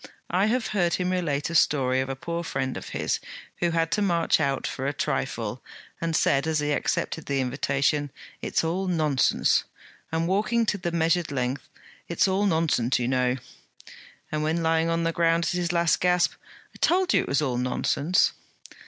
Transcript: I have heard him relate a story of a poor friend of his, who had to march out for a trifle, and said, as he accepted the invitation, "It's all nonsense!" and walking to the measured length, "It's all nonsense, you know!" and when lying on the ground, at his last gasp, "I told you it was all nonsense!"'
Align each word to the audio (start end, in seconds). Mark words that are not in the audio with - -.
I 0.31 0.47
have 0.47 0.65
heard 0.69 0.95
him 0.95 1.11
relate 1.11 1.51
a 1.51 1.53
story 1.53 2.01
of 2.01 2.09
a 2.09 2.15
poor 2.15 2.43
friend 2.43 2.75
of 2.75 2.89
his, 2.89 3.19
who 3.59 3.69
had 3.69 3.91
to 3.91 4.01
march 4.01 4.39
out 4.39 4.65
for 4.65 4.87
a 4.87 4.93
trifle, 4.93 5.63
and 6.01 6.15
said, 6.15 6.47
as 6.47 6.57
he 6.57 6.71
accepted 6.71 7.27
the 7.27 7.39
invitation, 7.39 8.11
"It's 8.41 8.63
all 8.63 8.87
nonsense!" 8.87 9.63
and 10.11 10.27
walking 10.27 10.65
to 10.65 10.79
the 10.79 10.91
measured 10.91 11.31
length, 11.31 11.69
"It's 12.07 12.27
all 12.27 12.47
nonsense, 12.47 12.97
you 12.97 13.07
know!" 13.09 13.35
and 14.31 14.41
when 14.41 14.63
lying 14.63 14.89
on 14.89 15.03
the 15.03 15.11
ground, 15.13 15.45
at 15.45 15.51
his 15.51 15.71
last 15.71 15.99
gasp, 15.99 16.33
"I 16.73 16.79
told 16.79 17.13
you 17.13 17.21
it 17.21 17.27
was 17.27 17.43
all 17.43 17.59
nonsense!"' 17.59 18.33